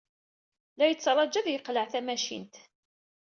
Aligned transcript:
La 0.77 0.85
yettṛaju 0.87 1.37
ad 1.39 1.47
yeqleɛ 1.49 1.85
tmacint. 1.93 2.55